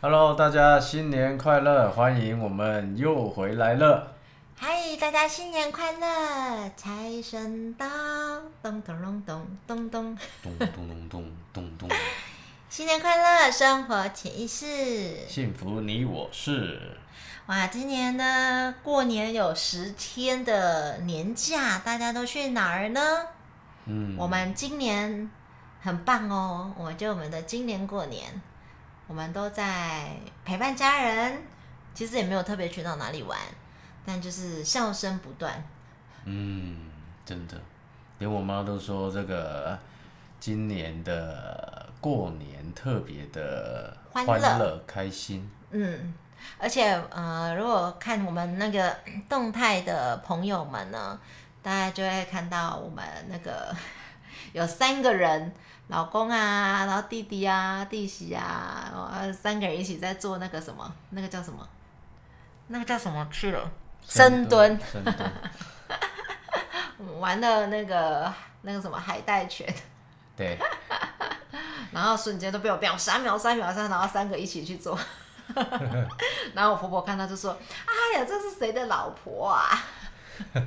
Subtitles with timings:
[0.00, 1.90] Hello，大家新年快乐！
[1.90, 4.12] 欢迎我们又回来了。
[4.54, 6.70] 嗨，大家新年快乐！
[6.76, 7.84] 财神到，
[8.62, 11.88] 咚咚咚咚咚咚，咚咚咚咚咚咚，
[12.70, 15.26] 新年快乐，生活潜意识。
[15.26, 16.80] 幸福你我是。
[17.46, 23.00] 哇，今年呢，过年有十天的年假，大家都去哪儿呢？
[23.86, 25.28] 嗯，我们今年
[25.80, 28.40] 很棒哦，我就我们的今年过年，
[29.08, 31.42] 我们都在陪伴家人，
[31.94, 33.36] 其实也没有特别去到哪里玩，
[34.04, 35.64] 但就是笑声不断。
[36.24, 36.90] 嗯，
[37.24, 37.56] 真的，
[38.18, 39.78] 连我妈都说这个
[40.38, 45.50] 今年的过年特别的欢乐开心。
[45.70, 46.14] 嗯，
[46.58, 48.94] 而且呃，如果看我们那个
[49.28, 51.18] 动态的朋友们呢，
[51.62, 53.74] 大家就会看到我们那个
[54.52, 55.52] 有三个人，
[55.88, 61.68] 老公啊，然后弟弟啊，弟媳啊，呃，三个人一起在做那个什么，那个叫什么？
[62.68, 63.70] 那个叫什么去了？
[64.06, 65.30] 深蹲，深蹲，
[67.20, 69.66] 玩的那个那个什么海带拳，
[70.36, 70.58] 对，
[71.92, 74.98] 然后瞬间都被我秒杀秒杀秒杀，然后三个一起去做。
[76.52, 77.56] 然后我婆婆看到就说
[77.88, 79.82] ：“哎呀，这是谁的老婆啊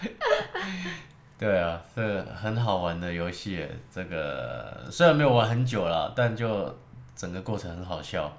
[1.44, 3.68] 对啊，这很好玩的游戏。
[3.94, 6.74] 这个虽然没有玩很久了，但就
[7.14, 8.34] 整个过程很好笑，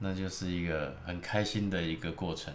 [0.00, 2.52] 那就是一个很开心的一个过程。？”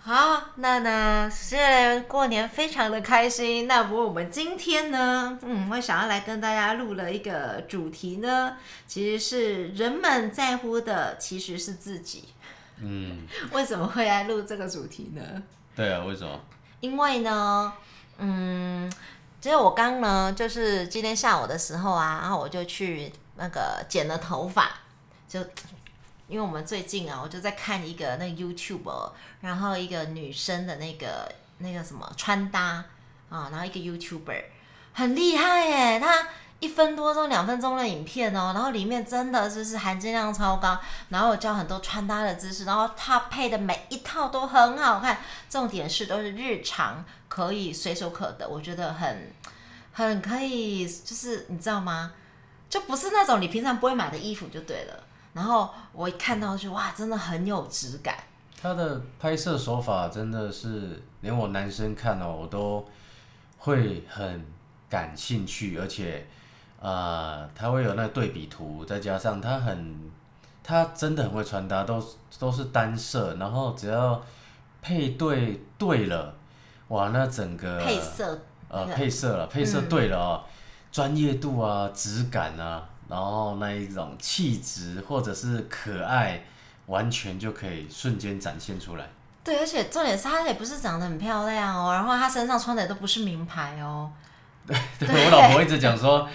[0.00, 12.24] 好，那呢，虽然过年非常的开心，那不过我们今天呢，嗯，我想要来跟大家录了一个主题呢，其实是人们在乎的其实是自己。
[12.80, 15.42] 嗯， 为什么会来录这个主题呢？
[15.74, 16.40] 对啊，为什么？
[16.80, 17.72] 因为呢，
[18.18, 18.90] 嗯，
[19.40, 24.70] 其实我刚呢，就是今天下午的时候啊，然后我就去那个剪了头发，
[25.28, 25.40] 就
[26.28, 32.84] 因为我们最近啊，我就在看一个那个 YouTube，然后一个女生的那个那个什么穿搭
[33.28, 34.44] 啊，然后一个 YouTuber
[34.92, 36.28] 很厉害耶，她
[36.66, 40.76] 一分多钟、两分钟的影片哦，然后里面真的就是含金量超高，
[41.10, 45.18] 然后我教很多穿搭的知识，然后她配的每一套都很好看，
[45.48, 49.32] 重点是都是日常可以随手可得，我觉得很
[49.92, 52.12] 很可以，就是你知道吗？
[52.68, 55.04] 就不是那种你平常不会买的衣服就对了。
[55.34, 58.16] 然后我一看到就哇，真的很有质感。
[58.60, 62.84] 他的拍摄手法真的是连我男生看哦，我都
[63.58, 64.44] 会很
[64.88, 66.26] 感兴趣，而且
[66.86, 70.08] 呃，他会有那个对比图，再加上他很，
[70.62, 72.00] 他真的很会穿搭，都
[72.38, 74.22] 都是单色，然后只要
[74.80, 76.32] 配对对了，
[76.86, 78.38] 哇，那整个配色
[78.68, 80.44] 呃配色了，配色嗯对了哦，
[80.92, 86.44] 专、业度啊，质感啊，然后那一种气质或者是可爱，
[86.86, 89.08] 完全就可以瞬间展现出来。
[89.42, 94.08] 对，而且重点是她也不是长得很漂亮哦，然后她身上穿的都不是名牌哦。
[94.98, 96.28] 对我老婆一直讲说，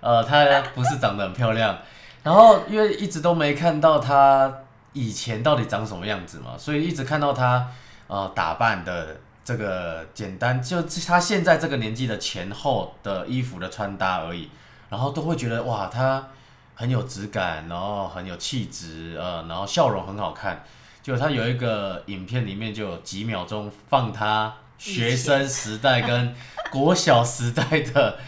[0.00, 1.78] 呃，她不是长得很漂亮，
[2.22, 4.52] 然后因为一直都没看到她
[4.92, 7.68] 以前到底长什么样子嘛，所以一直看到她
[8.06, 14.50] 呃打扮的这个简单，就她现在这个年纪的前后的衣服的穿搭而已，
[14.90, 16.28] 然后都会觉得哇，她
[16.74, 20.64] 很有质感，然后很有气质，呃，然后笑容很好看。
[21.02, 26.34] 就她有一个影片里面就有几秒钟放她学生时代跟
[26.70, 28.18] 国小时代的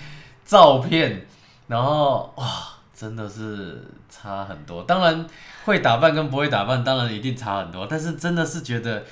[0.45, 1.27] 照片，
[1.71, 2.45] 然后哇，
[2.93, 4.83] 真的是差很多。
[4.83, 5.25] 当然
[5.65, 7.87] 会打扮跟不会打扮，当然一定差很多。
[7.89, 9.05] 但是真的是觉得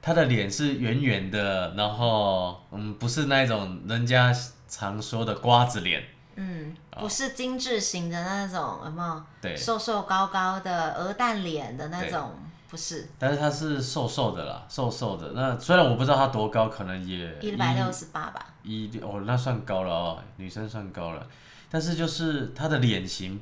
[0.00, 4.32] 她的脸是圆圆的，然后嗯，不是那一种人家
[4.68, 6.04] 常说的瓜子脸，
[6.36, 9.22] 嗯，不是精致型的那种，有没有？
[9.42, 9.56] 对。
[9.56, 12.30] 瘦瘦高高的鹅蛋脸的那种，
[12.70, 15.32] 不是但是她是瘦瘦的啦，瘦瘦的。
[15.34, 18.46] 那虽然我不知道她多高，可能也一百六十八吧。
[18.62, 21.26] 一六哦，那算高了哦，女生算高了。
[21.74, 23.40] 但是就是她的脸型，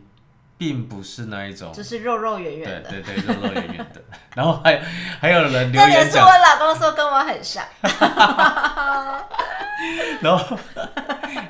[0.57, 2.89] 并不是那一种，就是肉肉圆圆的。
[2.89, 4.03] 对对对，肉肉圆圆的。
[4.35, 4.81] 然后还
[5.21, 7.63] 还有人留重点是我，老公说跟我很像，
[10.23, 10.59] 然后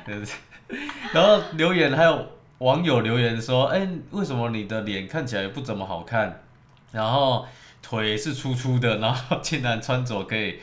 [1.13, 6.43] 然后留言还有网友留言说，哎、为什么你的脸看起来不怎么好看？
[6.91, 7.47] 然后
[7.81, 10.59] 腿是粗粗的，然后竟然穿着可以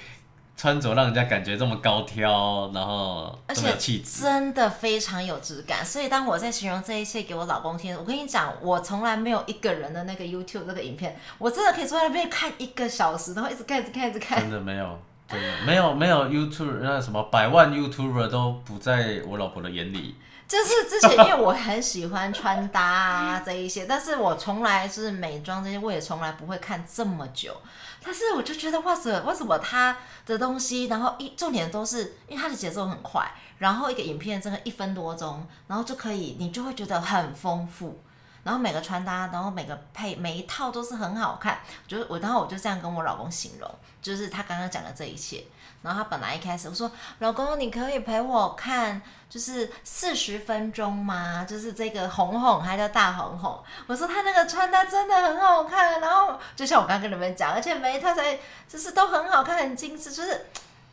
[0.60, 4.20] 穿着让人家感觉这么高挑，然后而且气质。
[4.20, 5.82] 真的非常有质感。
[5.82, 14.38] 所以当我在形容这一切给我老公听，我跟你讲，我从来没有一个人的那个 YouTube 这个影片，我真的可以坐在那边看一个小时，然后一直看，一直看，一直看。
[14.38, 20.16] 真的没有，真的没有没有 YouTube 那什么百万 YouTuber 都不在我老婆的眼里。
[20.46, 27.56] 就是之前，因为我很喜欢穿搭啊这一些，但是我从来是美妆这些，我也从来不会看这么久。
[28.02, 38.00] 但是我就觉得哇塞，为什么他的东西，然后一重点都是因为他的节奏很快，然后一个影片真的一分多钟，然后就可以，你就会觉得很丰富。
[38.42, 41.60] 然后每个穿搭，然后每个配每一套都是很好看。
[41.86, 43.70] 就是我，然后我就这样跟我老公形容，
[44.00, 45.44] 就是他刚刚讲的这一切。
[45.82, 46.90] 然后他本来一开始我说，
[47.20, 49.00] 老公，你可以陪我看，
[49.30, 51.46] 就是四十分钟吗？
[51.48, 53.58] 就是这个红红，还叫大红红。
[53.86, 58.38] 我说他那个穿搭真的很好看，然后就像我刚刚跟你们讲，而且每一套才
[58.68, 60.46] 就是都很好看，很精致，就是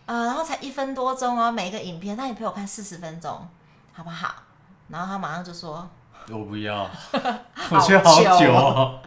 [0.06, 3.46] 呃，然后才一分多钟哦，每一个影片，那你陪我看四十分钟，
[3.92, 4.36] 好不好？
[4.88, 5.90] 然后他马上就说。
[6.29, 6.89] 我不要，
[7.71, 9.00] 我觉得好久哦，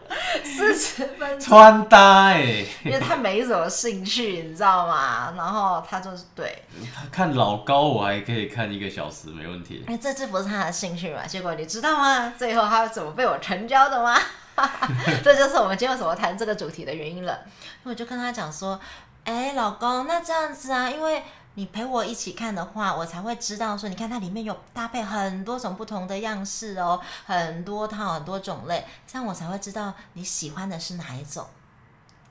[0.42, 5.34] 四十分钟穿搭哎，因为他没什么兴趣，你知道吗？
[5.36, 6.62] 然后他就是对，
[6.94, 9.84] 他看老高我还可以看一个小时没问题。
[9.86, 11.26] 哎，这这不是他的兴趣嘛？
[11.26, 12.32] 结果你知道吗？
[12.38, 14.18] 最后他怎么被我成交的吗？
[15.22, 17.40] 这就是我们今天为什么谈这个主题的原因了。
[17.82, 18.80] 我就跟他讲说，
[19.24, 21.22] 哎，老公，那这样子啊，因为。
[21.60, 31.46] 你陪我一起看的话，我才会知道说，你看它里面有搭配很多种不同的样式哦，很多套很多种类，这样我才会知道你喜欢的是哪一种。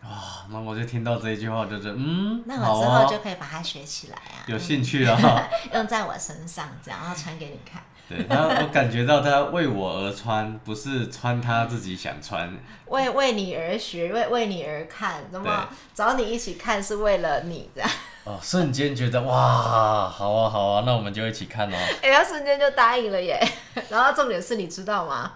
[0.02, 5.16] 啊，那我就听到这一句话，就是嗯，那我之后就可以把它学起来啊， 有兴趣啊，
[5.76, 7.84] 用在我身上，这样然后传给你看。
[8.08, 12.52] 对，然后我感觉到他为我而穿，不是穿他自己想穿。
[12.88, 17.88] 为为你而学，为为你而看，那么找你一起看是为了你这样。
[18.26, 21.78] 哦，瞬间觉得哇，好啊好啊，那我们就一起看哦。
[22.04, 23.40] 哎，他瞬间就答应了耶。
[23.90, 25.34] 然后重点是你知道吗？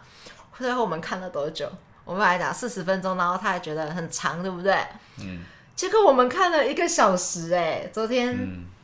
[0.57, 1.69] 最后我们看了多久？
[2.05, 4.75] 我们来讲四十分钟，然后他还觉得很长，对不对？
[5.19, 5.39] 嗯。
[5.75, 8.29] 结果我们看了一个小时，哎，昨天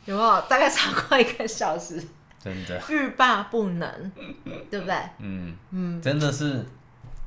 [0.06, 2.02] 有没有大概超过一个小时？
[2.42, 2.80] 真的。
[2.88, 4.12] 欲罢不能，
[4.70, 4.96] 对不对？
[5.18, 6.66] 嗯嗯，真的是。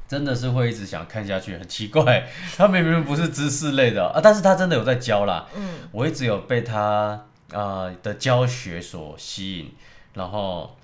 [0.07, 2.27] 真的是会一直想看下去，很奇怪。
[2.55, 5.47] 他明明不是知识类的啊，但是他真的有在教啦。
[5.55, 9.73] 嗯，我一直有被他啊的教学所吸引，
[10.13, 10.77] 然后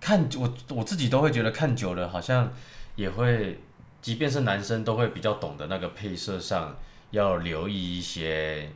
[0.00, 2.52] 看我我自己都会觉得看久了，好像
[2.96, 3.60] 也会，
[4.02, 6.76] 即便是男生都会比较懂得那个配色上
[7.10, 8.70] 要留意一些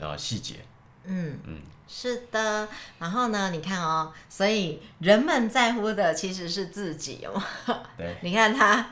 [0.00, 0.56] 啊细节。
[1.04, 1.58] 嗯嗯。
[1.92, 2.68] 是的，
[3.00, 3.50] 然后呢？
[3.50, 7.42] 你看哦，所以人们在乎的其实是自己哦。
[7.96, 8.90] 对， 你看他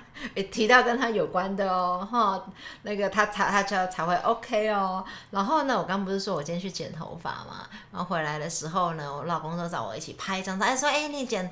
[0.51, 2.45] 提到跟他有关的哦，哈，
[2.83, 5.05] 那个他才他才才会 OK 哦。
[5.31, 7.69] 然后呢，我刚不是说我今天去剪头发嘛？
[7.93, 11.49] 然后回来的时候呢，我老公都找我一起拍一张照，哎，说哎，你剪，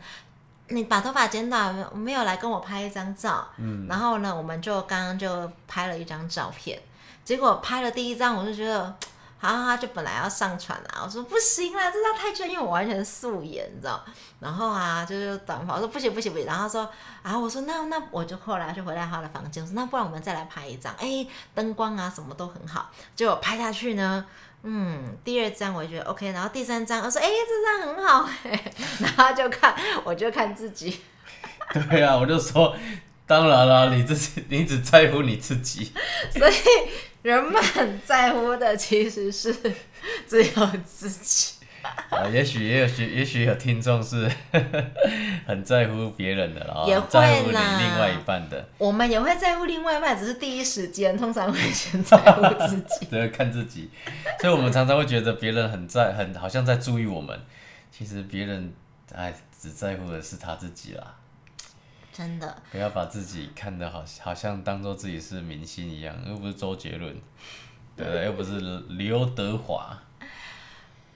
[0.70, 3.47] 你把头发剪短，没有来跟我拍一张照。
[3.59, 3.87] 嗯。
[3.88, 6.82] 然后呢，我们就刚刚就拍了一张照片，
[7.25, 8.97] 结果拍了第一张，我就觉得。
[9.41, 14.03] 然后他就本来要上传啦，我说不行啦，这张太卷，因为我完全素颜，你知道。
[14.41, 16.47] 然后啊，就是短发，我说不行不行不行。
[16.47, 16.88] 然后说，
[17.23, 22.91] 啊我说那那我就后来就回到他的房间，说那不然我们再来拍一张，哎，灯光啊什么都很好。
[23.15, 24.25] 结果拍下去呢，
[24.62, 29.75] 嗯，第二张我就觉得 OK，然后第三张我说哎这张很好哎， 然后就看
[30.05, 31.03] 我就看自己。
[31.91, 32.77] 对啊，我就说
[33.26, 35.93] 当然啦，你自己 你只在乎你自己，
[36.31, 36.55] 所以。
[37.23, 37.61] 人们
[38.05, 39.52] 在乎的其实是
[40.28, 41.55] 只有自己。
[42.08, 44.31] 啊，也许也有许，也许有听众是
[45.44, 48.69] 很在乎别人的啦，也在乎你另外一半的。
[48.78, 53.90] 我们也会在乎另外一半，只是第一时间通常会先在乎自己，对，看自己。
[54.40, 57.37] 所以我们常常会觉得别人很在，很好像在注意我们，
[57.90, 58.73] 其实别人
[59.12, 61.16] 哎只在乎的是他自己啦。
[62.16, 67.14] 真的，不要把自己看得好，好像当做自己是明星一样，又不是周杰伦，
[67.94, 68.58] 对又不是
[68.88, 69.94] 刘德华。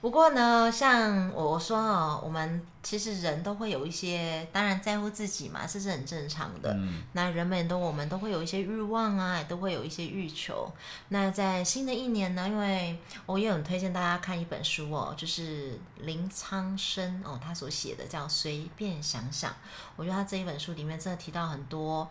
[0.01, 6.75] 不过呢，像我说哦，我们其实人都会有一些，当然在乎自己嘛，这是很正常的。
[7.13, 10.73] 那人们都我们都会有一些欲望啊，也都会有一些欲求。
[11.09, 19.51] 那在新的一年呢，因为我也很推荐大家看一本书哦，就是林苍生哦他所写的叫《随便想想》。
[19.95, 22.09] 我觉得他这一本书里面真的提到很多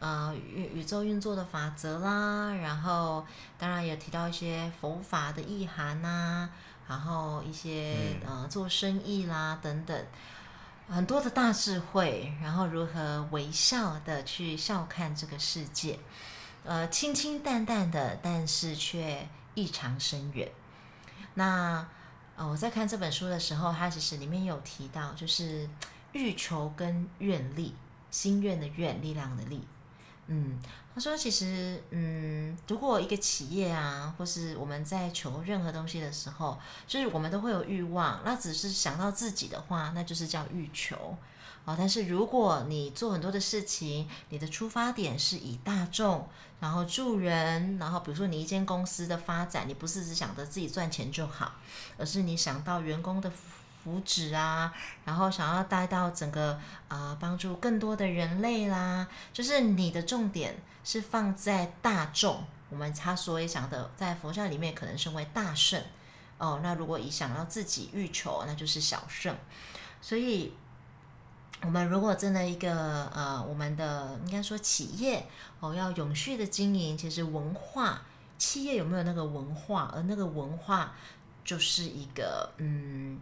[0.00, 3.24] 呃宇宇宙运作的法则啦，然后
[3.56, 6.50] 当然也提到一些佛法的意涵呐。
[6.88, 10.06] 然后一些呃做生意啦等等，
[10.88, 15.98] 很多的大智慧，然后如何微笑的去笑看这个世界，
[16.64, 20.50] 呃清清淡淡的，但是却异常深远。
[21.34, 21.86] 那
[22.36, 25.68] 呃我在看这本书的时候，它其实里面有提到，就是
[26.12, 27.74] 欲求跟愿力，
[28.10, 29.66] 心愿的愿，力量的力。
[30.30, 30.58] 嗯，
[30.98, 41.16] 他说其实，嗯，如果一个企业啊，或是我们在求任何东西的时候，就是我们都会有欲望，那只是想到自己的话，那就是叫欲求。
[41.64, 46.28] 哦，但是如果你做很多的事情，你的出发点是以大众，
[46.58, 51.52] 然后助人，然后比如说你一间公司的发展，你不是只想着自己赚钱就好，
[51.96, 53.30] 而是你想到员工的
[53.82, 54.72] 福祉啊，
[55.04, 56.58] 然后想要带到整个
[56.88, 62.44] 啊帮助更多的人类啦，就是你的重点是放在大众。
[62.70, 65.82] 我们他所以想的，在佛教里面可能称为大圣
[66.38, 66.60] 哦。
[66.62, 69.36] 那如果以想要自己欲求，那就是小圣。
[70.00, 70.54] 所以。
[71.62, 75.26] 我们如果真的一个呃，我们的应该说企业
[75.58, 78.00] 哦，要永续的经营，其实文化
[78.38, 80.94] 企业有没有那个文化，而那个文化
[81.44, 83.18] 就是一个嗯，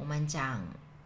[0.00, 0.60] 我们讲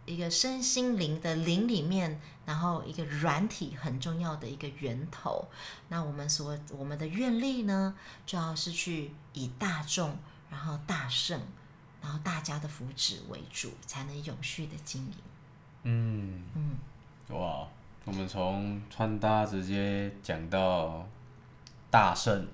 [0.07, 5.47] 一个身心灵的灵里面，然后一个软体很重要的一个源头。
[5.89, 10.17] 那我们所我们的愿力呢，就要是去以大众，
[10.49, 11.41] 然后大圣，
[12.01, 15.15] 然后大家的福祉为主，才能永续的经营。
[15.83, 17.67] 嗯嗯，哇，
[18.05, 21.07] 我们从穿搭直接讲到
[21.91, 22.47] 大圣，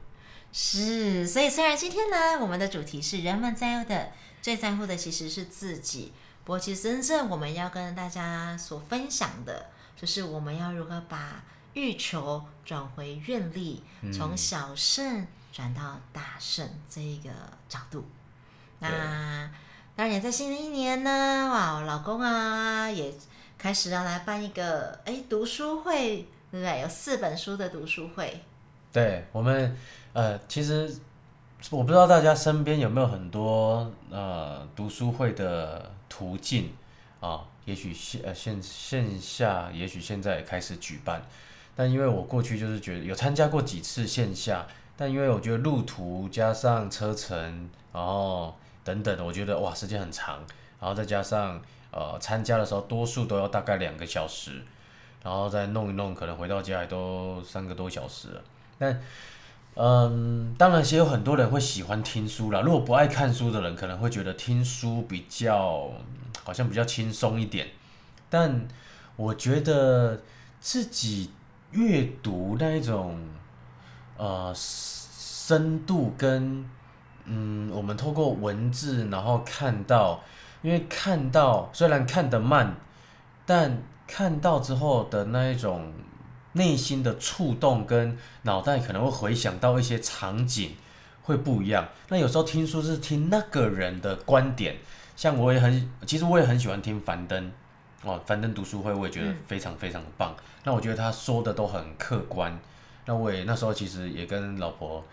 [0.53, 6.13] 是，所以虽然今天呢，我们的主题是人们在乎的最在乎的其实是自己，
[6.45, 9.67] 不过其实真正我们要跟大家所分享的，
[9.97, 11.43] 就是我们要如何把
[11.75, 13.83] 欲求转回愿力，
[14.13, 17.31] 从小圣转到大圣这一个
[17.69, 18.05] 角度，
[18.79, 19.51] 那。
[19.97, 23.13] 当然也在新的一年呢，哇，我老公啊也
[23.59, 26.81] 开始要来办一个哎读书会，对不对？
[26.81, 28.43] 有四本书的读书会。
[28.91, 29.77] 对我们，
[30.15, 30.91] 呃，其实
[31.69, 36.75] 我不知道大家身边有没有很多呃读书会的途径
[37.21, 37.47] 啊？
[37.65, 41.23] 也许线呃线线下，也许现在开始举办，
[41.75, 48.55] 但因为我过去就是觉得有参加过几次线下，但因为我觉得路途加上车程，然后。
[48.83, 50.39] 等等，我觉得哇，时间很长，
[50.81, 51.61] 然后再加上
[51.93, 54.63] 呃，参加的时候多数都要大概两个小时，
[55.23, 58.43] 然后再弄一弄，可能回到家也都三个多小时了。
[58.79, 59.01] 但
[59.75, 62.61] 嗯，当然，也有很多人会喜欢听书啦。
[62.61, 65.91] 如果不爱看书的人，可能会觉得听书比较
[66.45, 67.69] 好像比较轻松一点。
[68.29, 68.67] 但
[69.17, 70.21] 我觉得
[70.61, 71.31] 自己
[71.71, 73.19] 阅读那一种
[74.17, 76.65] 呃深度跟。
[77.33, 80.21] 嗯，我们透过文字，然后看到，
[80.63, 82.75] 因为看到虽然看得慢，
[83.47, 85.93] 但看到之后的那一种
[86.53, 90.77] 内心的触动，跟脑袋可能会回想到一些场景，
[91.23, 91.89] 会不一样。
[92.09, 94.77] 那有时候听书是听那个人的观点，
[95.17, 97.53] 像我也很，其实我也很喜欢听樊登，
[98.03, 100.35] 哦，樊登读书会我也觉得非常非常的棒。
[100.65, 102.59] 那我觉得他说的都很客观。
[103.07, 105.05] 那我也那时候其实也跟老婆。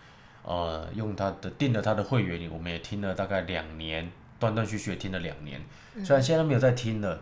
[0.44, 5.60] 呃，用他的订了他的会员，我们也听了大概两年，断断续续听了两年。
[6.02, 7.20] 虽然现在没有在听了，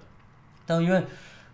[0.65, 1.03] 但因为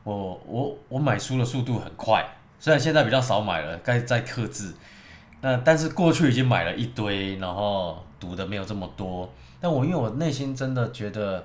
[0.02, 2.28] 我我我买书的速度很快，
[2.62, 4.72] 虽然现在比较少买了，该在克制。
[5.40, 9.28] 那但是过去已经买了一堆，然后读的没有这么多。
[9.60, 11.44] 但我因为我内心真的觉得，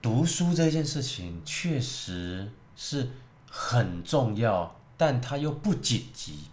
[0.00, 3.10] 读书这件事情确实是
[3.50, 6.44] 很重要，但它又不紧急。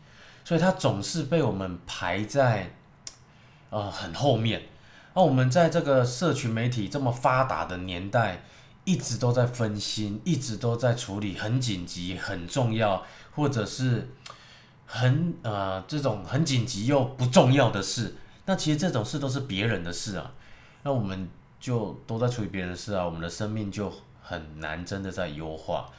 [0.43, 2.73] 所以它总是被我们排在，
[3.69, 4.63] 呃，很后面。
[5.13, 8.43] 那我们在这个社群媒体这么发达的年代，
[8.85, 14.09] 一直都在分心，一直都在处理很紧急、很重要，或者是
[14.85, 18.15] 很呃这种很紧急又不重要的事。
[18.45, 20.33] 那其实这种事都是别人的事啊。
[20.83, 25.89] 那我们就都在处理别人的事啊，我们的生命就很难真的在优化。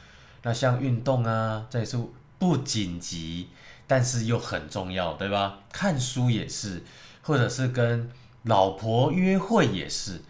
[0.43, 1.97] 那像运动啊，这也是
[2.37, 3.49] 不紧急。
[3.87, 5.59] 但是又很重要，对吧？
[5.71, 6.81] 看书也是，
[7.21, 8.09] 或者是跟
[8.45, 10.23] 老婆约会也是。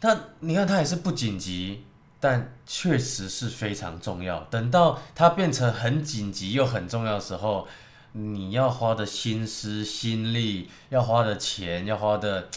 [0.00, 1.84] 那你看，它也是不紧急，
[2.20, 4.44] 但确实是非常重要。
[4.44, 7.66] 等到它变成很紧急又很重要的时候，
[8.12, 12.48] 你要花的心思、心力，要花的钱，要花的，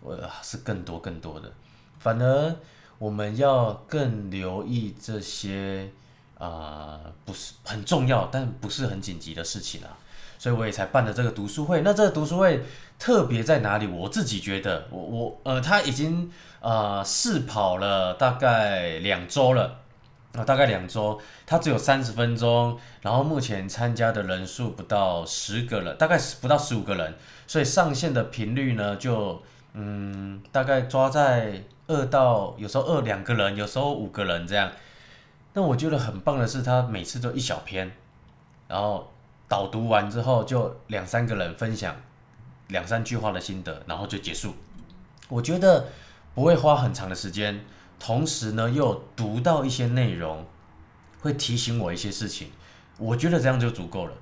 [0.00, 1.52] 我是更多更多的。
[1.98, 2.56] 反而
[2.98, 5.90] 我们要更留意这些。
[6.36, 9.96] 啊，不是很重要，但不是很紧急的事情啊，
[10.36, 11.80] 所以我也才办了这个读书会。
[11.82, 12.62] 那这个读书会
[12.98, 13.86] 特别在哪里？
[13.86, 16.30] 我自己觉得，我我呃，他已经
[16.64, 19.80] 呃试跑了大概两周了
[20.32, 27.14] 啊，大概两周，他只有三十分钟，然后目前参加的人数不到十个人，大概不到十五个人，
[27.46, 29.42] 所以上线的频率呢，就
[29.74, 34.72] 嗯，大概抓在二到有时候二两个人，有时候五个人这样。
[35.52, 37.92] 那我觉得很棒的是，他每次都一小篇，
[38.66, 39.12] 然后
[39.46, 41.94] 导读完之后就两三个人分享
[42.68, 44.54] 两三句话的心得，然后就结束。
[45.28, 45.86] 我觉得
[46.34, 47.64] 不会花很长的时间，
[47.98, 50.44] 同时呢又读到一些内容，
[51.20, 52.50] 会提醒我一些事情。
[52.98, 54.12] 我觉得这样就足够了。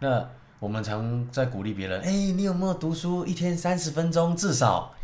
[0.00, 3.24] 那我们常在鼓励别人，哎、你有没有读书？
[3.24, 4.94] 一天三十分钟至少，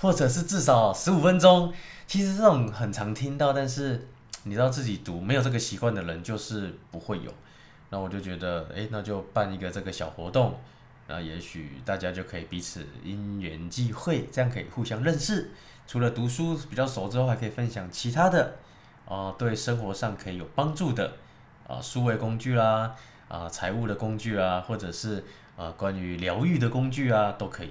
[0.00, 1.72] 或者是至少十五分钟。
[2.06, 4.08] 其实这种很常听到，但是
[4.44, 7.32] 你知道自己读没有这个习惯的人，就是不会有。
[7.90, 10.58] 那我就觉得，哎、那就办一个这个小活动，
[11.08, 15.50] 那也许大家就可以彼此因缘际会，这样可以互相认识。
[15.86, 18.56] 除了读书比较熟之后，还可以分享其他的，
[19.06, 21.12] 啊、对生活上可以有帮助的，
[21.66, 22.94] 啊、数位工具啦，
[23.28, 25.24] 啊、财务的工具啊，或者是
[25.56, 27.70] 啊、关于疗愈的工具啊，都可以。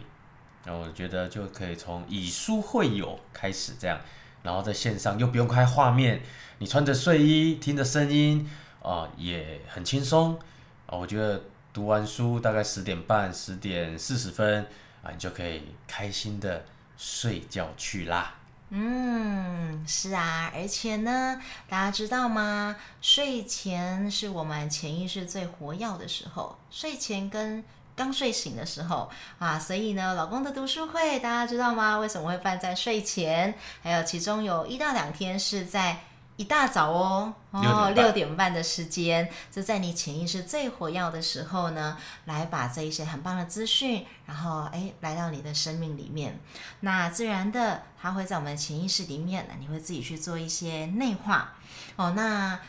[0.63, 4.00] 那我觉得就可以从以书会友开始这样，
[4.41, 6.22] 然后在线上又不用开画面，
[6.57, 8.50] 你穿着睡衣听着声音
[8.81, 10.39] 啊、也很轻松
[10.88, 10.98] 啊。
[10.98, 11.41] 我觉得
[11.74, 14.65] 读完书大概十点半、十点四十分
[15.03, 16.63] 啊，你就可以开心的
[16.98, 18.36] 睡觉去啦。
[18.70, 22.75] 嗯，是啊，而且呢，大家知道吗？
[23.02, 27.64] 睡前是我们潜意识最活跃的时候，睡前跟
[27.96, 29.10] 刚睡醒的时候
[29.40, 31.98] 啊，所以呢，老公的读书会大家知道吗？
[32.00, 33.54] 为什么会办在睡前？
[33.84, 36.00] 还有其中有一到两天是在。
[36.38, 46.39] 一大早哦，哦，6点半六点半的时间，就在你潜意识最活跃的时候呢，来把这一些很棒的资讯，然后哎，来到你的生命里面。
[46.82, 51.54] 那自然的，它会在我们的潜意识里面，你会自己去做一些内化
[51.96, 52.12] 哦。
[52.12, 52.60] 那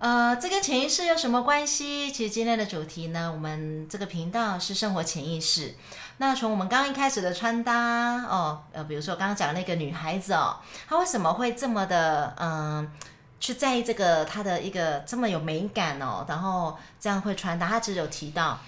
[0.00, 2.10] 呃，这跟潜意识有什么关系？
[2.10, 5.74] 其实今天的主题呢，我们这个频道是生活潜意识。
[6.16, 10.56] 那从我们刚刚一开始的穿搭哦，呃，比如说刚刚讲的那个女孩子哦，
[10.88, 12.90] 她为什么会这么的嗯、
[13.38, 17.68] 去在意这个她的一个这么有美感哦，然后这样会穿搭？
[17.68, 18.58] 她只有提到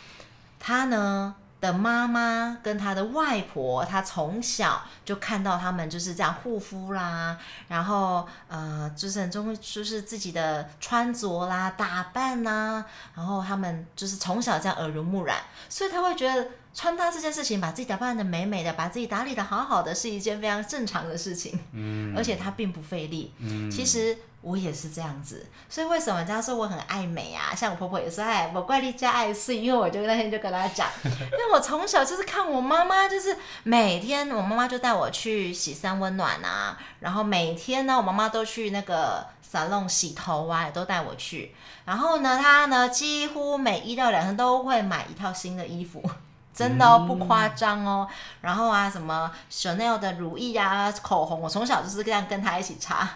[0.60, 7.38] 她呢的妈妈跟她的外婆，她从小就看到他们就是这样护肤啦，
[7.68, 15.38] 然后呃，就是很重就是自己的穿着啦、打扮啦，然后他们就是从小这样耳濡目染，
[15.68, 23.32] 所以他会觉得穿搭这件事情，把自己打扮的美美的，把自己打理的好好的，是一件非常正常的事情，嗯，而且它并不费力。
[23.38, 27.54] 嗯，其实我也是这样子，所以为什么人家说我很爱美啊？
[27.54, 41.54] 像我婆婆也说，哎，我怪力加爱碎，因为我就那天就跟她讲， 因为我从小就是看我妈妈，就是每天我妈妈就带我去洗三温暖啊，然后每天呢，我妈妈都去那个 salon 洗头啊，也都带我去。
[41.84, 46.02] 然后呢，她呢几乎每一到两天都会买一套新的衣服。
[46.52, 48.06] 真的哦，不夸张哦。
[48.42, 53.08] 然后啊，什么 Chanel 的乳液啊、口红，我从小就是这样跟她一起擦。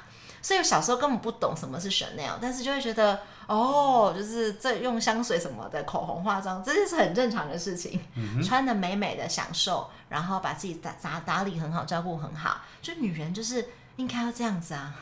[0.46, 8.00] 所以我小时候根本不懂什么是 Chanel，但是就会觉得哦，就是这用香水什么的口红化妆，这就是很正常的事情。
[8.44, 14.94] 穿的美美的享受，然后把自己打打打理很好，照顾很好，就女人就是应该要这样子啊。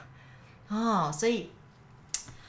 [0.68, 1.52] 哦，所以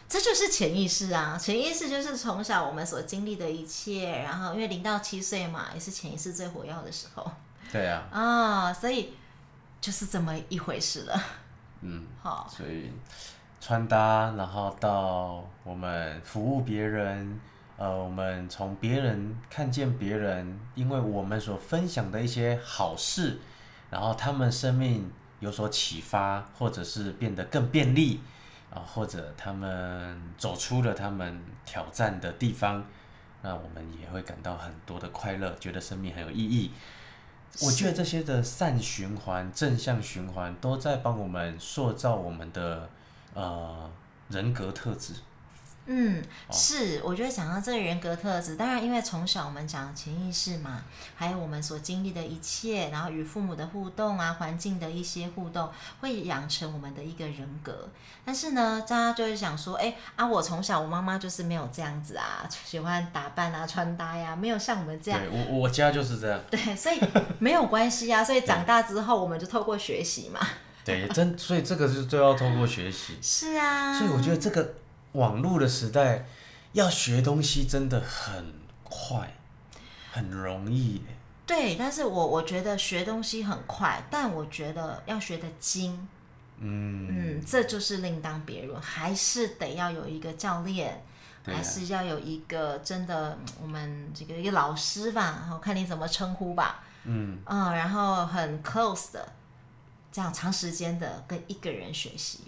[0.08, 7.30] 这就是潜意识啊，潜意识就是从小我们所经历的一切，然后因为零到七岁嘛，也是潜意识最活跃的时候
[7.74, 9.14] 对啊，啊、所以
[9.82, 11.22] 就是这么一回事了。
[11.82, 12.92] 嗯，好、所以
[13.62, 17.40] 穿搭，然后到我们服务别人，
[17.78, 23.40] 呃，我们从别人看见别人，因为我们所分享的一些好事，
[23.90, 28.22] 然后他们生命有所启发，或者是变得更便利，
[28.72, 32.84] 啊，或者他们走出了他们挑战的地方，
[33.42, 36.72] 那我们也会感到很多的快乐，觉得生命很有意义。
[37.62, 42.90] 我觉得这些的善循环、正向循环，都在帮我们塑造我们的
[43.34, 43.90] 呃
[44.30, 45.14] 人格特质。
[45.88, 50.82] 嗯，是，我觉得讲到这个人格特质，当然因为从小我们讲潜意识嘛，
[51.16, 55.70] 还有我们所经历的一切，然后与父母的互动啊，环境的一些互动，
[56.02, 57.88] 会养成我们的一个人格。
[58.26, 65.22] 但是呢，大家就会想说，哎啊，我从小我妈妈就是没有这样子啊，喜欢打扮啊、穿搭呀、没有像我们这样。
[65.22, 66.40] 对我我家就是这样。
[66.50, 67.00] 对，所以
[67.38, 68.24] 没有关系啊。
[68.24, 70.40] 所以长大之后，我们就透过学习嘛。
[70.84, 73.18] 对，真所以这个是就要透过学习。
[73.22, 73.98] 是啊。
[73.98, 74.74] 所以我觉得这个
[75.16, 76.26] 网络的时代，
[76.74, 79.36] 要学东西真的很快，
[80.12, 81.02] 很容易。
[81.46, 86.08] 对，但是我我觉得学东西很快，但我觉得要学的精，
[86.60, 91.04] 嗯，嗯，这就是另当别论，还是得要有一个教练，
[91.46, 91.54] 啊。
[91.54, 99.34] 还是要有一个真的嗯我们这个一个老师吧，然后看你怎么称呼吧，嗯，嗯，然后很 close 的，
[100.12, 102.40] 这样长时间的跟一个人学习，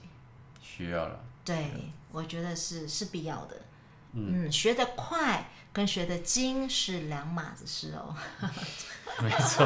[0.77, 1.19] 需要了。
[1.43, 1.71] 对
[2.11, 3.55] 我觉得是是必要的，
[4.13, 5.49] 嗯，学得快。
[5.73, 8.15] 跟学得精是两码子事哦。
[9.21, 9.63] 没错，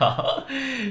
[0.00, 0.44] 好，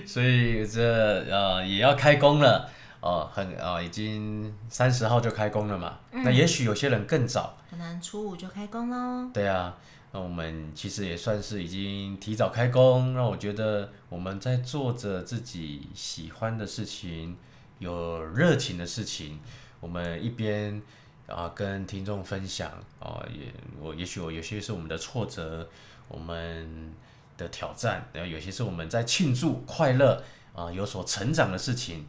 [0.07, 0.81] 所以这
[1.29, 2.69] 呃也要开工了
[3.01, 5.99] 哦，很呃已经三十号就开工了嘛。
[6.11, 9.29] 那也许有些人更早，可能初五就开工喽。
[9.33, 9.75] 对啊，
[10.13, 17.35] 那我们其实也算是已经提早开工，让我觉得我们在做着自己喜欢的事情，
[17.79, 19.39] 有热情的事情，
[19.79, 20.81] 我们一边
[21.27, 25.67] 啊跟听众分享啊，也我也许我有些是我们的挫折，
[26.07, 26.93] 我们
[27.37, 32.05] 的挑战，然后有些是我们在庆祝快乐啊有所成长的事情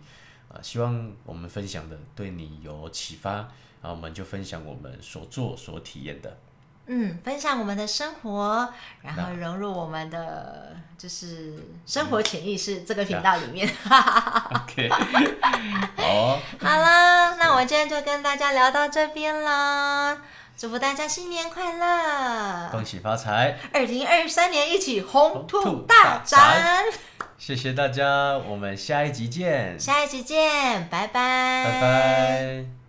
[0.48, 6.36] 啊，希望我们分享的对你有启发，然后我们就分享我们所做所体验的。
[6.86, 8.68] 嗯，分享我们的生活，
[9.02, 13.68] 然后融入我们的就是生活潜意识这个频道里面。
[14.54, 14.88] OK，
[15.96, 20.16] 好，好了，那我今天就跟大家聊到这边啦，
[20.56, 22.68] 祝福大家新年快乐！
[22.70, 26.84] 恭喜发财，二零二三年一起红红兔兔大展，
[27.36, 32.85] 谢谢大家，我们下一集见，下一集见，拜拜，拜拜。